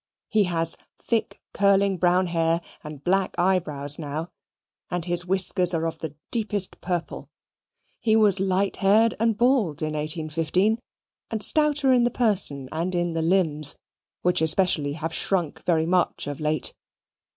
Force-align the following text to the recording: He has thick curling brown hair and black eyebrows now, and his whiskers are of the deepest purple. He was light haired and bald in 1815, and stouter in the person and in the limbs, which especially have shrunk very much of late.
He 0.29 0.45
has 0.45 0.75
thick 0.99 1.39
curling 1.53 1.97
brown 1.97 2.25
hair 2.25 2.59
and 2.83 3.03
black 3.03 3.35
eyebrows 3.37 3.99
now, 3.99 4.31
and 4.89 5.05
his 5.05 5.27
whiskers 5.27 5.75
are 5.75 5.85
of 5.85 5.99
the 5.99 6.15
deepest 6.31 6.81
purple. 6.81 7.29
He 7.99 8.15
was 8.15 8.39
light 8.39 8.77
haired 8.77 9.13
and 9.19 9.37
bald 9.37 9.83
in 9.83 9.93
1815, 9.93 10.79
and 11.29 11.43
stouter 11.43 11.93
in 11.93 12.01
the 12.03 12.09
person 12.09 12.67
and 12.71 12.95
in 12.95 13.13
the 13.13 13.21
limbs, 13.21 13.75
which 14.23 14.41
especially 14.41 14.93
have 14.93 15.13
shrunk 15.13 15.63
very 15.65 15.85
much 15.85 16.25
of 16.25 16.39
late. 16.39 16.73